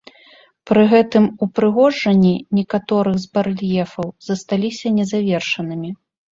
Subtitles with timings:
[0.69, 5.89] Пры гэтым ўпрыгожанні некаторых з барэльефаў засталіся незавершанымі.